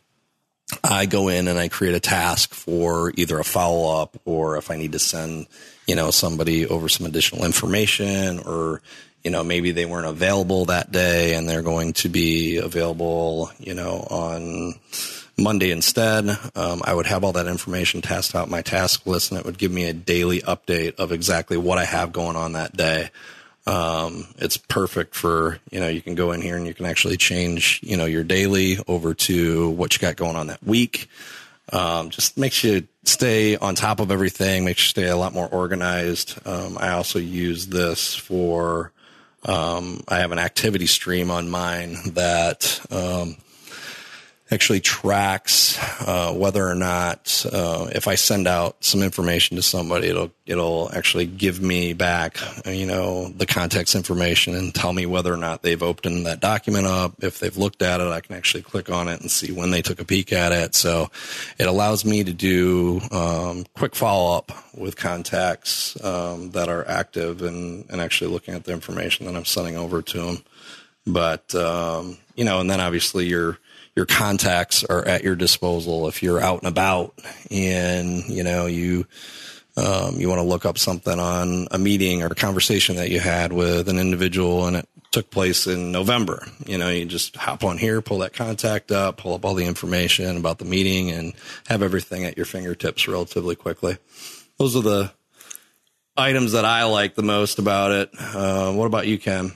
[0.85, 4.71] I go in and I create a task for either a follow up or if
[4.71, 5.47] I need to send,
[5.87, 8.83] you know, somebody over some additional information or,
[9.25, 13.75] you know, maybe they weren't available that day and they're going to be available, you
[13.75, 14.75] know, on
[15.41, 16.29] Monday instead.
[16.55, 19.59] Um, I would have all that information tasked out my task list and it would
[19.59, 23.11] give me a daily update of exactly what I have going on that day.
[23.67, 27.17] Um, it's perfect for, you know, you can go in here and you can actually
[27.17, 31.09] change, you know, your daily over to what you got going on that week.
[31.73, 35.49] um, just makes you stay on top of everything, makes you stay a lot more
[35.49, 36.39] organized.
[36.47, 38.93] Um, I also use this for,
[39.45, 43.37] um, I have an activity stream on mine that, um,
[44.53, 50.09] actually tracks uh, whether or not uh, if I send out some information to somebody,
[50.09, 55.33] it'll it'll actually give me back you know the context information and tell me whether
[55.33, 57.23] or not they've opened that document up.
[57.23, 59.83] If they've looked at it, I can actually click on it and see when they
[59.83, 60.75] took a peek at it.
[60.75, 61.11] So
[61.59, 67.43] it allows me to do um, quick follow up with contacts um, that are active
[67.43, 70.45] and and actually looking at the information that I'm sending over to them.
[71.07, 73.59] But um, you know, and then obviously you're
[73.97, 77.15] your contacts are at your disposal if you're out and about
[77.51, 79.07] and you know you
[79.77, 83.21] um, you want to look up something on a meeting or a conversation that you
[83.21, 86.47] had with an individual and it took place in November.
[86.67, 89.67] You know, you just hop on here, pull that contact up, pull up all the
[89.67, 91.35] information about the meeting and
[91.67, 93.97] have everything at your fingertips relatively quickly.
[94.59, 95.13] Those are the
[96.17, 98.11] items that I like the most about it.
[98.19, 99.53] Uh, what about you, Ken?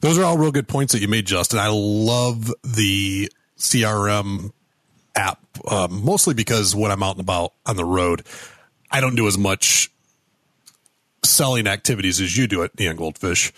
[0.00, 1.58] Those are all real good points that you made, Justin.
[1.58, 4.52] I love the CRM
[5.14, 5.40] app,
[5.70, 8.24] um, mostly because when I'm out and about on the road,
[8.90, 9.90] I don't do as much
[11.24, 13.52] selling activities as you do at Neon Goldfish,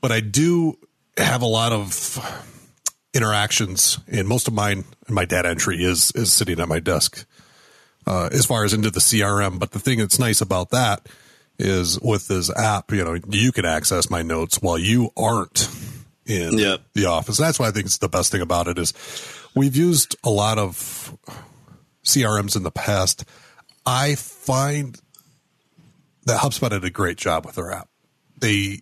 [0.00, 0.78] but I do
[1.16, 2.18] have a lot of
[3.14, 7.26] interactions, and most of mine, my data entry is is sitting at my desk.
[8.06, 11.08] Uh, as far as into the CRM, but the thing that's nice about that
[11.58, 15.70] is with this app, you know, you can access my notes while you aren't
[16.26, 16.80] in yep.
[16.94, 17.36] the office.
[17.36, 18.92] That's why I think it's the best thing about it is
[19.54, 21.16] we've used a lot of
[22.04, 23.24] CRMs in the past.
[23.84, 24.98] I find
[26.24, 27.88] that HubSpot did a great job with their app.
[28.38, 28.80] They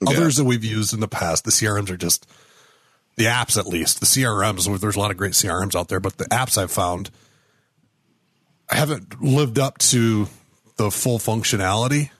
[0.00, 0.08] yeah.
[0.08, 2.26] others that we've used in the past, the CRMs are just
[3.16, 4.00] the apps at least.
[4.00, 7.10] The CRMs, there's a lot of great CRMs out there, but the apps I've found
[8.70, 10.28] I haven't lived up to
[10.76, 12.10] the full functionality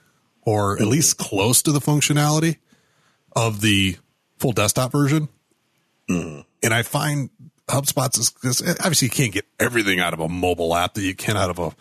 [0.41, 0.91] or at mm-hmm.
[0.91, 2.57] least close to the functionality
[3.35, 3.97] of the
[4.37, 5.29] full desktop version.
[6.09, 6.45] Mm.
[6.63, 7.29] And I find
[7.67, 11.35] HubSpot's is obviously you can't get everything out of a mobile app that you can
[11.37, 11.75] out of a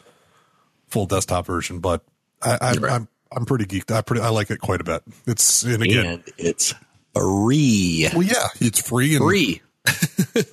[0.88, 2.02] full desktop version, but
[2.40, 2.92] I, I, right.
[2.92, 3.94] I'm I'm pretty geeked.
[3.94, 5.02] I pretty I like it quite a bit.
[5.26, 6.74] It's and again and it's
[7.14, 8.08] free.
[8.12, 9.60] Well, yeah, it's free and free.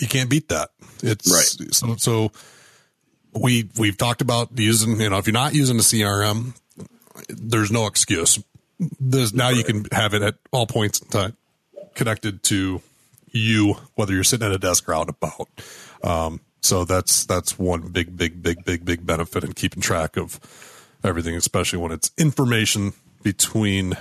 [0.00, 0.70] you can't beat that.
[1.02, 1.74] It's right.
[1.74, 2.32] So, so
[3.32, 6.56] we we've talked about using you know if you're not using a CRM,
[7.28, 8.38] there's no excuse
[8.78, 11.36] there's now you can have it at all points in time
[11.94, 12.82] connected to
[13.32, 15.48] you, whether you're sitting at a desk or out about.
[16.04, 20.40] Um, so that's that's one big, big, big, big, big benefit in keeping track of
[21.02, 23.94] everything, especially when it's information between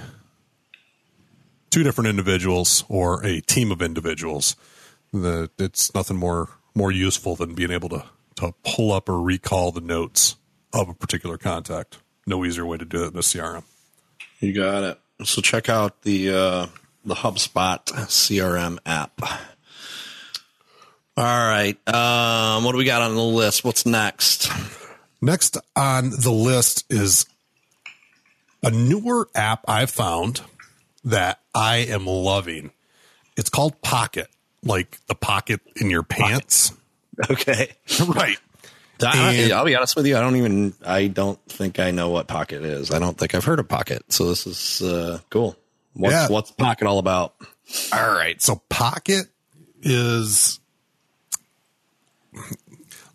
[1.70, 4.56] two different individuals or a team of individuals.
[5.14, 8.06] That it's nothing more more useful than being able to
[8.38, 10.36] to pull up or recall the notes
[10.74, 12.00] of a particular contact.
[12.28, 13.64] No easier way to do it than a CRM.
[14.46, 15.00] You got it.
[15.24, 16.68] So check out the uh,
[17.04, 19.20] the HubSpot CRM app.
[21.18, 21.76] All right.
[21.88, 23.64] Um, what do we got on the list?
[23.64, 24.52] What's next?
[25.20, 27.26] Next on the list is
[28.62, 30.42] a newer app I found
[31.04, 32.70] that I am loving.
[33.36, 34.28] It's called Pocket,
[34.62, 36.72] like the pocket in your pants.
[37.30, 37.72] Okay.
[38.08, 38.38] right.
[39.02, 40.18] I, will be honest with you.
[40.18, 40.74] I don't even.
[40.86, 42.92] I don't think I know what Pocket is.
[42.92, 44.04] I don't think I've heard of Pocket.
[44.10, 45.56] So this is uh, cool.
[45.94, 46.28] What's, yeah.
[46.28, 47.36] what's Pocket all about?
[47.94, 48.42] All right.
[48.42, 49.28] So Pocket
[49.82, 50.60] is.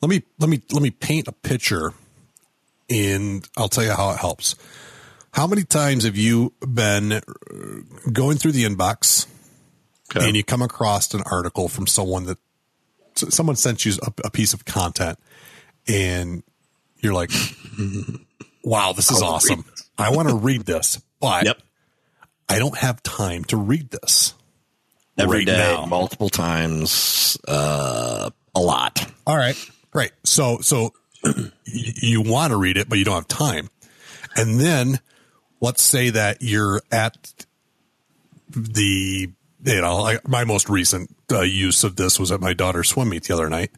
[0.00, 1.92] Let me let me let me paint a picture,
[2.88, 4.56] and I'll tell you how it helps.
[5.32, 7.20] How many times have you been
[8.12, 9.26] going through the inbox
[10.14, 10.26] okay.
[10.26, 12.38] and you come across an article from someone that
[13.14, 15.18] someone sent you a, a piece of content
[15.90, 16.42] and
[16.98, 17.30] you're like,
[18.62, 19.64] wow, this is awesome.
[19.98, 21.58] I want to read this, but yep.
[22.48, 24.34] I don't have time to read this
[25.18, 25.86] every right day, now.
[25.86, 29.06] multiple times, uh, a lot.
[29.26, 29.56] All right,
[29.90, 30.12] great.
[30.24, 30.92] So, so
[31.64, 33.68] you want to read it, but you don't have time.
[34.36, 35.00] And then
[35.60, 37.44] let's say that you're at
[38.50, 39.30] the,
[39.64, 43.10] you know, like my most recent uh, use of this was at my daughter's swim
[43.10, 43.70] meet the other night.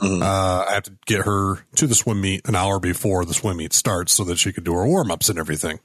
[0.00, 0.22] Mm-hmm.
[0.22, 3.56] Uh, I have to get her to the swim meet an hour before the swim
[3.56, 5.80] meet starts so that she could do her warm ups and everything.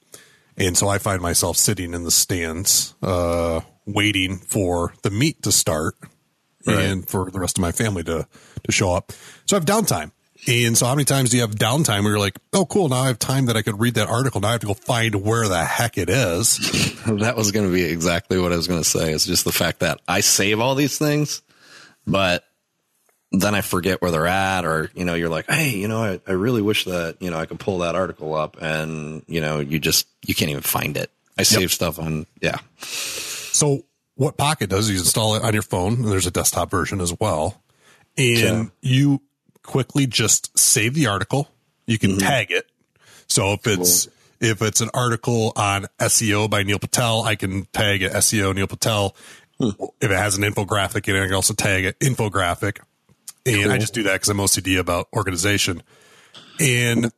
[0.55, 5.51] And so I find myself sitting in the stands, uh, waiting for the meet to
[5.51, 5.95] start
[6.65, 6.79] right.
[6.79, 8.27] and for the rest of my family to,
[8.63, 9.11] to show up.
[9.45, 10.11] So I have downtime.
[10.47, 12.89] And so how many times do you have downtime where you're like, oh, cool.
[12.89, 14.41] Now I have time that I could read that article.
[14.41, 16.57] Now I have to go find where the heck it is.
[17.07, 19.13] that was going to be exactly what I was going to say.
[19.13, 21.41] It's just the fact that I save all these things,
[22.05, 22.43] but
[23.34, 26.21] then I forget where they're at, or you know, you're like, hey, you know, I,
[26.27, 29.59] I really wish that you know I could pull that article up, and you know,
[29.59, 31.11] you just you can't even find it.
[31.38, 32.59] I save stuff on yeah.
[32.77, 37.01] So what Pocket does, you install it on your phone, and there's a desktop version
[37.01, 37.61] as well,
[38.17, 38.65] and Yeah.
[38.81, 39.21] you
[39.63, 41.49] quickly just save the article.
[41.88, 42.19] You can mm-hmm.
[42.19, 42.69] tag it.
[43.27, 44.07] So if it's
[44.39, 48.67] if it's an article on SEO by Neil Patel, I can tag it SEO Neil
[48.67, 49.15] Patel.
[49.59, 49.69] Hmm.
[50.01, 52.79] If it has an infographic in it, I can also tag it infographic.
[53.45, 55.83] And I just do that because I'm OCD about organization.
[56.59, 57.11] And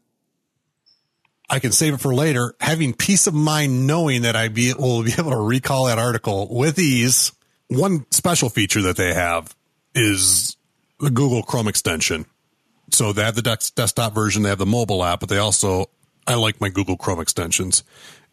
[1.50, 5.04] I can save it for later, having peace of mind knowing that I be will
[5.04, 7.32] be able to recall that article with ease.
[7.68, 9.56] One special feature that they have
[9.94, 10.58] is
[11.00, 12.26] the Google Chrome extension.
[12.92, 15.90] So they have the desktop version, they have the mobile app, but they also
[16.28, 17.84] I like my Google Chrome extensions.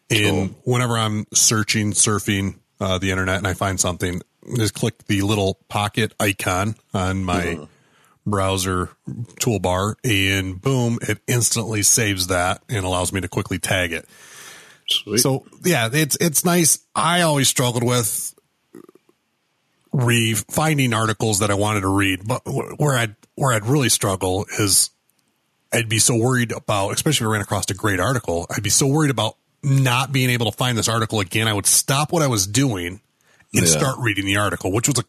[0.09, 4.21] And whenever I'm searching, surfing uh, the internet, and I find something,
[4.55, 7.67] just click the little pocket icon on my
[8.25, 8.89] browser
[9.39, 14.07] toolbar, and boom, it instantly saves that and allows me to quickly tag it.
[14.87, 15.19] Sweet.
[15.19, 16.79] So yeah, it's it's nice.
[16.95, 18.33] I always struggled with
[19.91, 24.45] re finding articles that I wanted to read, but where I'd where I'd really struggle
[24.59, 24.89] is
[25.71, 28.69] I'd be so worried about, especially if I ran across a great article, I'd be
[28.69, 31.47] so worried about not being able to find this article again.
[31.47, 33.01] I would stop what I was doing
[33.55, 33.77] and Yeah.
[33.77, 35.03] start reading the article, which was a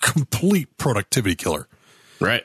[0.00, 1.68] complete productivity killer
[2.20, 2.44] right.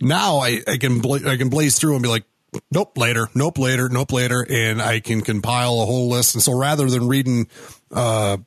[0.00, 2.24] Now I, I can bla- I can blaze through and be like,
[2.72, 6.34] nope, later, nope, later, nope, later, and I can compile a whole list.
[6.34, 7.48] And so rather than reading,
[7.92, 8.38] uh,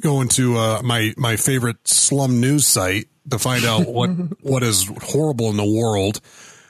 [0.00, 4.08] going to uh, my my favorite slum news site to find out what
[4.42, 6.20] what is horrible in the world,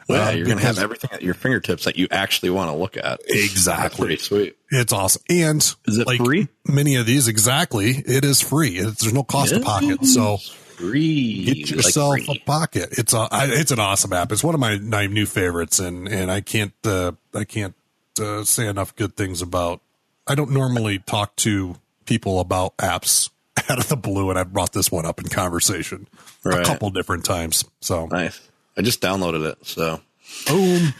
[0.08, 2.96] Yeah, uh, you're gonna have everything at your fingertips that you actually want to look
[2.96, 3.20] at.
[3.26, 4.06] Exactly.
[4.06, 4.56] pretty sweet.
[4.70, 5.22] it's awesome.
[5.30, 6.48] And Is it free?
[6.66, 8.76] Many of these, exactly, it is free.
[8.78, 10.04] It's, there's no cost to pocket.
[10.04, 10.38] So.
[10.82, 11.44] Free.
[11.44, 12.26] Get like yourself free.
[12.42, 12.88] a pocket.
[12.98, 14.32] It's a I, it's an awesome app.
[14.32, 17.74] It's one of my, my new favorites, and and I can't uh, I can't
[18.20, 19.80] uh, say enough good things about.
[20.26, 23.30] I don't normally talk to people about apps
[23.70, 26.08] out of the blue, and I've brought this one up in conversation
[26.44, 27.64] a couple different times.
[27.80, 28.40] So Nice.
[28.76, 30.00] I just downloaded it, so
[30.46, 30.94] boom,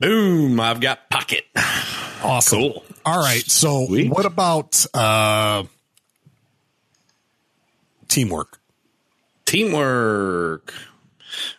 [0.00, 0.60] boom.
[0.60, 1.44] I've got Pocket.
[2.22, 2.58] awesome.
[2.60, 2.84] Cool.
[3.04, 3.42] All right.
[3.42, 4.10] So Sweet.
[4.10, 5.64] what about uh,
[8.08, 8.57] teamwork?
[9.48, 10.74] Teamwork.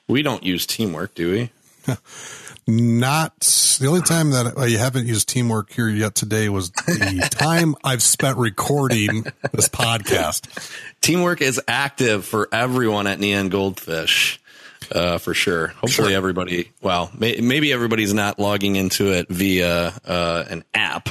[0.08, 1.96] We don't use teamwork, do we?
[2.68, 3.40] Not
[3.80, 8.04] the only time that you haven't used teamwork here yet today was the time I've
[8.04, 9.24] spent recording
[9.54, 10.46] this podcast.
[11.02, 14.40] Teamwork is active for everyone at Neon Goldfish,
[14.92, 15.70] uh, for sure.
[15.70, 16.72] Hopefully, everybody.
[16.84, 21.10] Well, may, maybe everybody's not logging into it via uh, an app.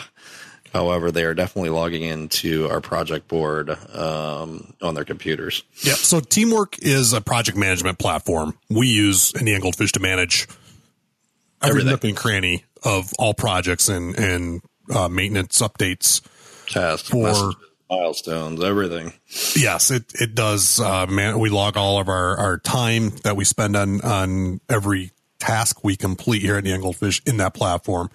[0.73, 5.63] However, they are definitely logging into our project board um, on their computers.
[5.83, 5.95] Yeah.
[5.95, 10.47] So teamwork is a project management platform we use in the Goldfish to manage
[11.63, 11.91] every Everything.
[11.91, 14.63] nook and cranny of all projects and and
[14.95, 16.21] uh, maintenance updates.
[16.67, 17.57] Tasks, For- messages,
[17.91, 19.13] milestones, everything.
[19.57, 20.79] Yes, it it does.
[20.81, 25.11] Uh, man, we log all of our our time that we spend on on every
[25.39, 28.11] task we complete here at the Goldfish in that platform.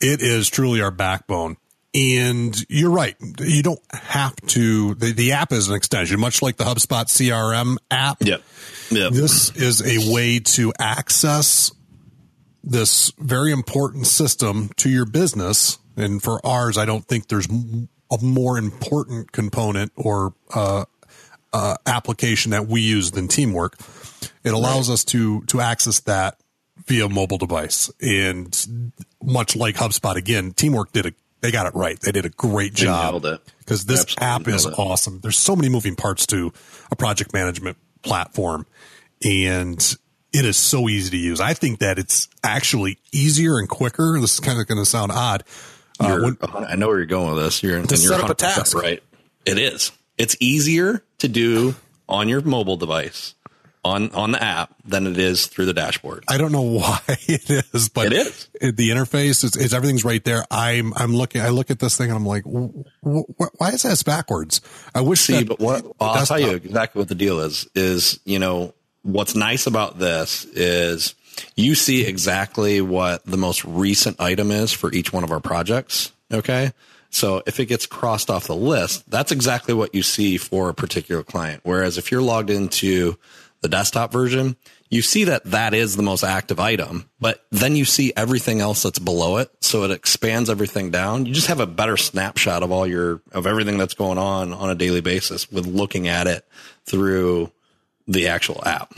[0.00, 1.56] It is truly our backbone.
[1.94, 3.16] And you're right.
[3.38, 4.94] You don't have to.
[4.94, 8.18] The, the app is an extension, much like the HubSpot CRM app.
[8.20, 8.42] Yep.
[8.90, 9.12] Yep.
[9.12, 11.72] This is a way to access
[12.64, 15.78] this very important system to your business.
[15.96, 20.86] And for ours, I don't think there's a more important component or uh,
[21.52, 23.76] uh, application that we use than Teamwork.
[24.44, 26.38] It allows us to to access that
[26.86, 27.90] via mobile device.
[28.00, 31.12] And much like HubSpot, again, Teamwork did a
[31.42, 32.00] they got it right.
[32.00, 33.22] They did a great job
[33.58, 35.20] because this Absolutely app is awesome.
[35.20, 36.52] There's so many moving parts to
[36.90, 38.66] a project management platform,
[39.22, 39.78] and
[40.32, 41.40] it is so easy to use.
[41.40, 44.18] I think that it's actually easier and quicker.
[44.20, 45.44] This is kind of going to sound odd.
[46.00, 47.62] Uh, when- I know where you're going with this.
[47.62, 48.74] You're, and you're set up a 100% task.
[48.76, 49.02] right.
[49.44, 49.92] It is.
[50.18, 51.74] It's easier to do
[52.08, 53.34] on your mobile device
[53.84, 56.24] on on the app than it is through the dashboard.
[56.28, 58.48] I don't know why it is, but It is.
[58.60, 60.44] it- the interface is, is everything's right there.
[60.50, 61.40] I'm I'm looking.
[61.40, 62.70] I look at this thing and I'm like, wh-
[63.02, 64.60] wh- why is this backwards?
[64.94, 65.20] I wish.
[65.20, 67.66] See, that but what the I'll tell you exactly what the deal is.
[67.74, 71.14] Is you know what's nice about this is
[71.56, 76.12] you see exactly what the most recent item is for each one of our projects.
[76.32, 76.72] Okay.
[77.10, 80.74] So if it gets crossed off the list, that's exactly what you see for a
[80.74, 81.60] particular client.
[81.62, 83.18] Whereas if you're logged into
[83.62, 84.56] the desktop version,
[84.90, 88.82] you see that that is the most active item, but then you see everything else
[88.82, 89.50] that's below it.
[89.60, 91.24] So it expands everything down.
[91.26, 94.68] You just have a better snapshot of all your, of everything that's going on on
[94.68, 96.44] a daily basis with looking at it
[96.84, 97.50] through
[98.06, 98.92] the actual app.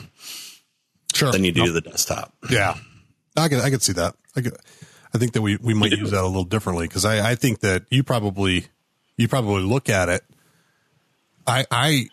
[1.15, 1.31] Sure.
[1.31, 1.75] than you do Nope.
[1.75, 2.35] the desktop.
[2.51, 2.75] Yeah,
[3.37, 4.17] I could I could see that.
[4.35, 4.57] I could,
[5.15, 7.61] I think that we we might use that a little differently because I I think
[7.61, 8.67] that you probably
[9.17, 10.23] you probably look at it.
[11.47, 12.09] I I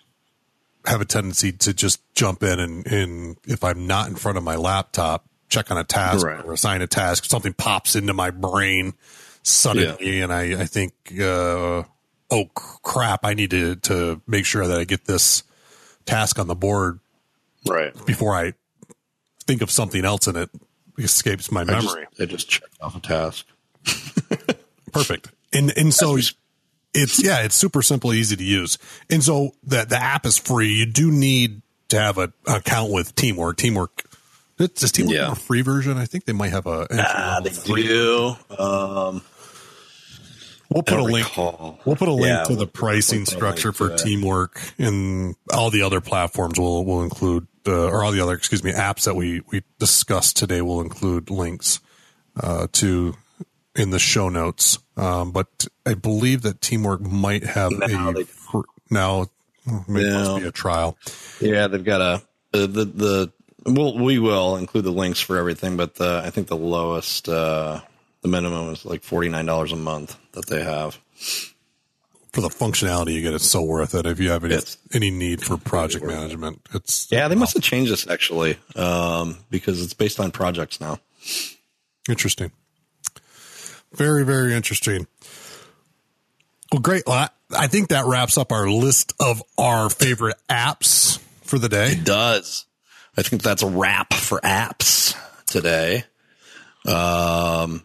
[0.86, 4.44] have a tendency to just jump in and and if I'm not in front of
[4.44, 6.44] my laptop, check on a task Right.
[6.44, 7.26] or assign a task.
[7.26, 8.94] Something pops into my brain
[9.44, 11.84] suddenly, and I I think uh,
[12.32, 15.44] oh crap, I need to to make sure that I get this
[16.06, 17.00] task on the board
[17.68, 17.94] Right.
[18.06, 18.54] before I
[19.46, 20.50] think of something else and it
[20.98, 22.08] escapes my I just, memory.
[22.20, 23.46] I just checked off a task.
[24.92, 25.32] Perfect.
[25.54, 26.18] And and so
[26.94, 28.78] it's yeah, it's super simple, easy to use.
[29.10, 30.70] And so the the app is free.
[30.70, 33.58] You do need to have a account with Teamwork.
[33.58, 34.04] Teamwork
[34.58, 35.30] does Teamwork Yeah.
[35.30, 35.98] have a free version?
[35.98, 36.88] I think they might have a.
[36.92, 37.50] Ah, they
[37.82, 38.36] do.
[38.58, 39.24] Um,
[40.74, 41.28] We'll put I a don't link.
[41.28, 41.80] recall.
[41.84, 43.94] We'll put a link Yeah, to the we'll- pricing we'll structure for.
[43.98, 46.58] Teamwork and all the other platforms.
[46.58, 50.38] will will include uh, or all the other excuse me apps that we we discussed
[50.38, 51.82] today will include links
[52.42, 53.16] uh, to
[53.76, 54.80] in the show notes.
[55.02, 59.26] Um, but I believe that Teamwork might have Now a fr- now
[59.68, 60.98] oh, maybe must be a trial.
[61.40, 62.22] Yeah, they've got a
[62.52, 63.32] the the, the
[63.66, 67.82] we'll, we will include the links for everything, but the, I think the lowest uh,
[68.22, 71.00] the minimum is like forty nine dollars a month that they have.
[72.32, 74.06] For the functionality you get, it's so worth it.
[74.06, 77.64] If you have any, It's any need for project management, it's Yeah, they must have
[77.64, 81.00] changed this actually um, because it's based on projects now.
[82.08, 82.52] Interesting.
[83.94, 85.08] Very, very interesting.
[86.72, 87.04] Well, great.
[87.06, 91.92] Well, I, think that wraps up our list of our favorite apps for the day.
[91.92, 92.66] It does.
[93.18, 95.18] I think that's a wrap for apps
[95.48, 96.06] today.
[96.88, 97.84] Um,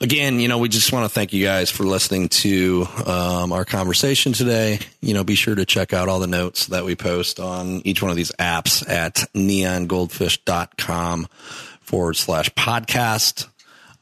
[0.00, 3.64] again, you know, we just want to thank you guys for listening to um, our
[3.64, 4.80] conversation today.
[5.00, 8.02] You know, be sure to check out all the notes that we post on each
[8.02, 11.28] one of these apps at neongoldfish.com
[11.80, 13.46] forward slash podcast.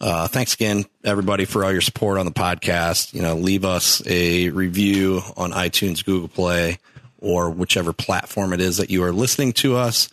[0.00, 3.14] Uh, thanks again, everybody, for all your support on the podcast.
[3.14, 6.78] You know, leave us a review on iTunes, Google Play,
[7.18, 10.08] or whichever platform it is that you are listening to us,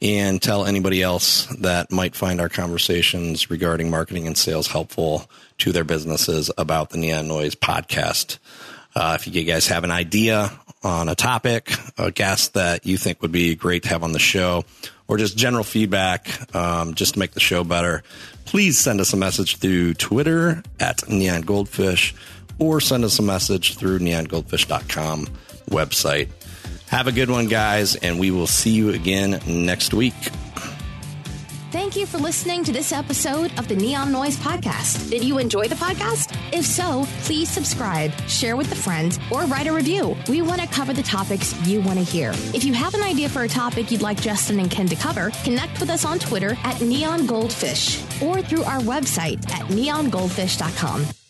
[0.00, 5.28] and tell anybody else that might find our conversations regarding marketing and sales helpful
[5.58, 8.38] to their businesses about the Neon Noise podcast.
[8.94, 10.52] Uh, if you guys have an idea
[10.84, 14.18] on a topic, a guest that you think would be great to have on the
[14.18, 14.64] show,
[15.08, 18.02] or just general feedback, um, just to make the show better,
[18.44, 22.14] please send us a message through Twitter at Neon Goldfish
[22.58, 25.28] or send us a message through neongoldfish.com
[25.70, 26.28] website.
[26.88, 30.14] Have a good one, guys, and we will see you again next week.
[31.74, 35.10] Thank you for listening to this episode of the Neon Noise Podcast.
[35.10, 36.32] Did you enjoy the podcast?
[36.52, 40.16] If so, please subscribe, share with a friend, or write a review.
[40.28, 42.30] We want to cover the topics you want to hear.
[42.54, 45.32] If you have an idea for a topic you'd like Justin and Ken to cover,
[45.42, 51.23] connect with us on Twitter at Neon Goldfish or through our website at neongoldfish.com.